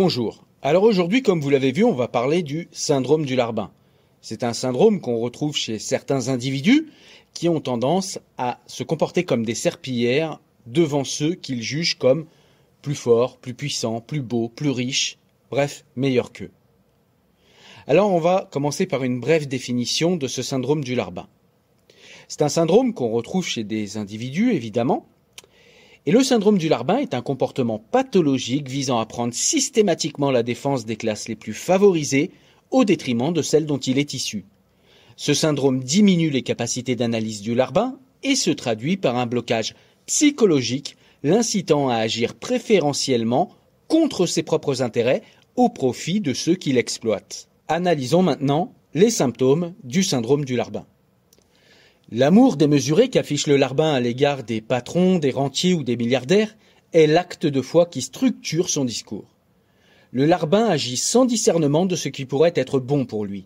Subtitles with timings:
[0.00, 0.44] Bonjour.
[0.62, 3.72] Alors aujourd'hui, comme vous l'avez vu, on va parler du syndrome du larbin.
[4.20, 6.86] C'est un syndrome qu'on retrouve chez certains individus
[7.34, 12.26] qui ont tendance à se comporter comme des serpillères devant ceux qu'ils jugent comme
[12.80, 15.18] plus forts, plus puissants, plus beaux, plus riches,
[15.50, 16.52] bref, meilleurs qu'eux.
[17.88, 21.26] Alors on va commencer par une brève définition de ce syndrome du larbin.
[22.28, 25.08] C'est un syndrome qu'on retrouve chez des individus, évidemment,
[26.06, 30.84] et le syndrome du larbin est un comportement pathologique visant à prendre systématiquement la défense
[30.84, 32.30] des classes les plus favorisées
[32.70, 34.44] au détriment de celles dont il est issu.
[35.16, 39.74] Ce syndrome diminue les capacités d'analyse du larbin et se traduit par un blocage
[40.06, 43.50] psychologique l'incitant à agir préférentiellement
[43.88, 45.22] contre ses propres intérêts
[45.56, 47.48] au profit de ceux qui l'exploitent.
[47.66, 50.86] Analysons maintenant les symptômes du syndrome du larbin.
[52.10, 56.56] L'amour démesuré qu'affiche le larbin à l'égard des patrons, des rentiers ou des milliardaires
[56.94, 59.26] est l'acte de foi qui structure son discours.
[60.12, 63.44] Le larbin agit sans discernement de ce qui pourrait être bon pour lui.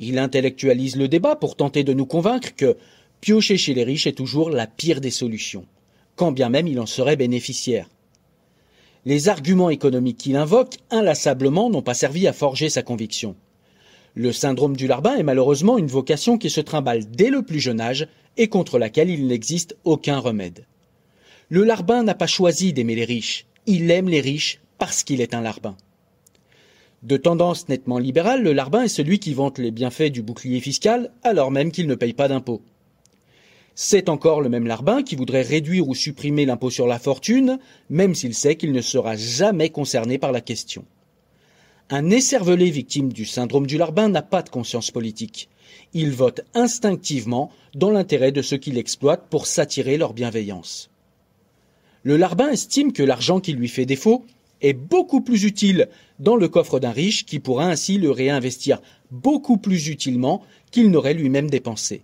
[0.00, 2.78] Il intellectualise le débat pour tenter de nous convaincre que
[3.20, 5.66] piocher chez les riches est toujours la pire des solutions,
[6.16, 7.90] quand bien même il en serait bénéficiaire.
[9.04, 13.36] Les arguments économiques qu'il invoque inlassablement n'ont pas servi à forger sa conviction.
[14.14, 17.80] Le syndrome du larbin est malheureusement une vocation qui se trimballe dès le plus jeune
[17.80, 20.66] âge et contre laquelle il n'existe aucun remède.
[21.48, 25.34] Le larbin n'a pas choisi d'aimer les riches, il aime les riches parce qu'il est
[25.34, 25.76] un larbin.
[27.02, 31.12] De tendance nettement libérale, le larbin est celui qui vante les bienfaits du bouclier fiscal
[31.22, 32.62] alors même qu'il ne paye pas d'impôts.
[33.76, 38.16] C'est encore le même larbin qui voudrait réduire ou supprimer l'impôt sur la fortune, même
[38.16, 40.84] s'il sait qu'il ne sera jamais concerné par la question.
[41.90, 45.48] Un écervelé victime du syndrome du larbin n'a pas de conscience politique.
[45.94, 50.90] Il vote instinctivement dans l'intérêt de ceux qui l'exploitent pour s'attirer leur bienveillance.
[52.02, 54.24] Le larbin estime que l'argent qui lui fait défaut
[54.60, 55.88] est beaucoup plus utile
[56.18, 61.14] dans le coffre d'un riche qui pourra ainsi le réinvestir beaucoup plus utilement qu'il n'aurait
[61.14, 62.02] lui-même dépensé.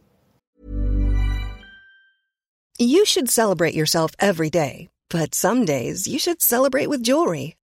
[2.81, 7.55] You should celebrate yourself every day, but some days you should celebrate with jewelry.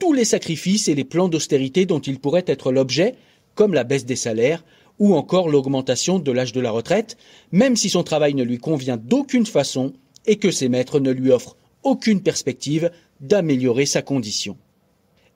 [0.00, 3.14] tous les sacrifices et les plans d'austérité dont il pourrait être l'objet,
[3.54, 4.64] comme la baisse des salaires
[4.98, 7.16] ou encore l'augmentation de l'âge de la retraite,
[7.52, 9.92] même si son travail ne lui convient d'aucune façon
[10.26, 14.56] et que ses maîtres ne lui offrent aucune perspective d'améliorer sa condition.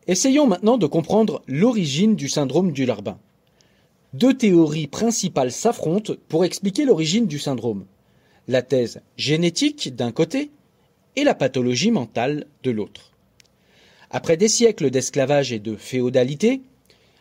[0.06, 3.18] Essayons maintenant de comprendre l'origine du syndrome du larbin.
[4.12, 7.86] Deux théories principales s'affrontent pour expliquer l'origine du syndrome.
[8.48, 10.50] La thèse génétique d'un côté
[11.16, 13.13] et la pathologie mentale de l'autre.
[14.16, 16.60] Après des siècles d'esclavage et de féodalité,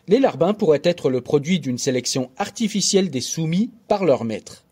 [0.06, 4.64] les larbins pourraient être le produit d'une sélection artificielle des soumis par leurs maîtres.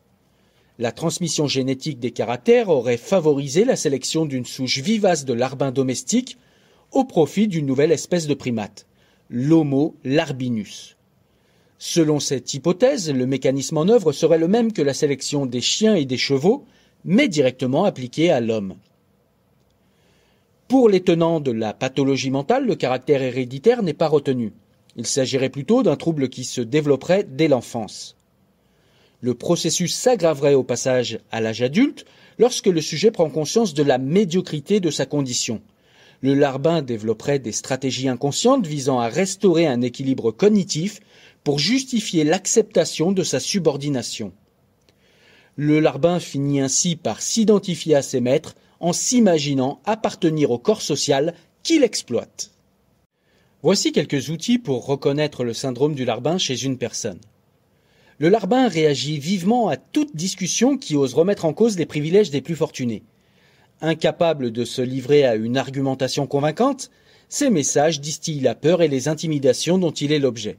[0.79, 6.39] La transmission génétique des caractères aurait favorisé la sélection d'une souche vivace de larbins domestiques
[6.93, 8.87] au profit d'une nouvelle espèce de primate,
[9.29, 10.97] l'Homo larbinus.
[11.79, 15.97] Selon cette hypothèse, le mécanisme en œuvre serait le même que la sélection des chiens
[15.97, 16.67] et des chevaux,
[17.05, 18.77] mais directement appliqué à l'homme.
[20.73, 24.55] Pour les tenants de la pathologie mentale, le caractère héréditaire n'est pas retenu.
[24.97, 28.17] Il s'agirait plutôt d'un trouble qui se développerait dès l'enfance.
[29.21, 32.07] Le processus s'aggraverait au passage à l'âge adulte
[32.39, 35.61] lorsque le sujet prend conscience de la médiocrité de sa condition.
[36.23, 41.01] Le larbin développerait des stratégies inconscientes visant à restaurer un équilibre cognitif
[41.45, 44.33] pour justifier l'acceptation de sa subordination.
[45.55, 51.35] Le larbin finit ainsi par s'identifier à ses maîtres en s'imaginant appartenir au corps social
[51.63, 52.51] qu'il exploite.
[53.63, 57.21] Voici quelques outils pour reconnaître le syndrome du larbin chez une personne.
[58.19, 62.41] Le larbin réagit vivement à toute discussion qui ose remettre en cause les privilèges des
[62.41, 63.05] plus fortunés.
[63.81, 66.91] Incapable de se livrer à une argumentation convaincante,
[67.29, 70.59] ses messages distillent la peur et les intimidations dont il est l'objet.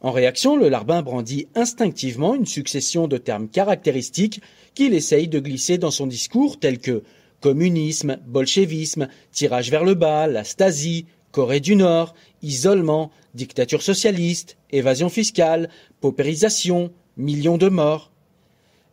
[0.00, 4.42] En réaction, le larbin brandit instinctivement une succession de termes caractéristiques
[4.74, 7.02] qu'il essaye de glisser dans son discours tels que
[7.40, 15.08] communisme, bolchevisme, tirage vers le bas, la Stasi, Corée du Nord, isolement, dictature socialiste, évasion
[15.08, 15.68] fiscale,
[16.00, 18.10] paupérisation, millions de morts.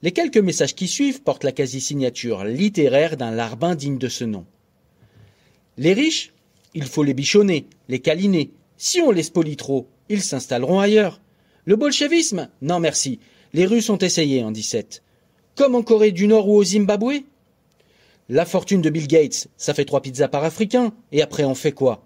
[0.02, 4.46] Les quelques messages qui suivent portent la quasi-signature littéraire d'un larbin digne de ce nom.
[5.78, 6.34] Les riches,
[6.74, 8.52] il faut les bichonner, les câliner.
[8.78, 11.20] Si on les spolie trop, ils s'installeront ailleurs.
[11.66, 12.50] Le bolchevisme?
[12.62, 13.20] Non merci.
[13.54, 15.02] Les Russes ont essayé en 17.
[15.56, 17.24] Comme en Corée du Nord ou au Zimbabwe?
[18.30, 21.72] La fortune de Bill Gates, ça fait trois pizzas par africain, et après on fait
[21.72, 22.06] quoi?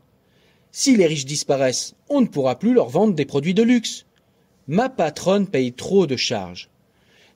[0.71, 4.05] Si les riches disparaissent, on ne pourra plus leur vendre des produits de luxe.
[4.67, 6.69] Ma patronne paye trop de charges.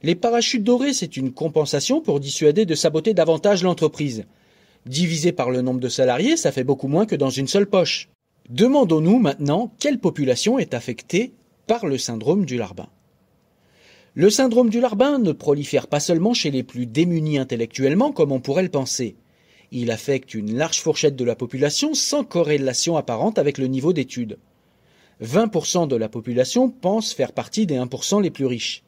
[0.03, 4.25] Les parachutes dorés, c'est une compensation pour dissuader de saboter davantage l'entreprise.
[4.85, 8.09] Divisé par le nombre de salariés, ça fait beaucoup moins que dans une seule poche.
[8.51, 11.31] Demandons-nous maintenant quelle population est affectée
[11.67, 12.89] par le syndrome du larbin.
[14.13, 18.41] Le syndrome du larbin ne prolifère pas seulement chez les plus démunis intellectuellement comme on
[18.41, 19.15] pourrait le penser.
[19.71, 24.37] Il affecte une large fourchette de la population sans corrélation apparente avec le niveau d'études.
[25.23, 28.83] 20% de la population pense faire partie des 1% les plus riches.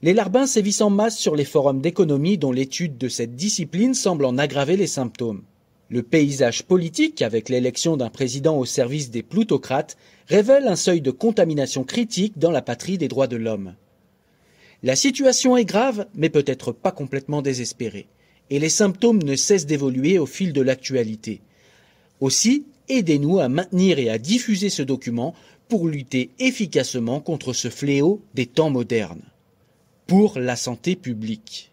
[0.00, 4.24] Les larbins sévissent en masse sur les forums d'économie dont l'étude de cette discipline semble
[4.24, 5.42] en aggraver les symptômes.
[5.90, 11.10] Le paysage politique, avec l'élection d'un président au service des plutocrates, révèle un seuil de
[11.10, 13.74] contamination critique dans la patrie des droits de l'homme.
[14.82, 18.06] La situation est grave, mais peut-être pas complètement désespérée,
[18.50, 21.40] et les symptômes ne cessent d'évoluer au fil de l'actualité.
[22.20, 25.34] Aussi, aidez-nous à maintenir et à diffuser ce document
[25.68, 29.22] pour lutter efficacement contre ce fléau des temps modernes.
[30.06, 31.72] Pour la santé publique.